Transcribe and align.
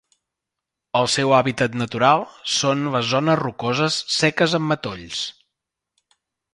El 0.99 1.09
seu 1.15 1.33
hàbitat 1.39 1.77
natural 1.83 2.25
són 2.55 2.83
les 2.97 3.07
zones 3.13 3.41
rocoses 3.45 4.01
seques 4.19 4.61
amb 4.61 4.73
matolls. 4.75 5.25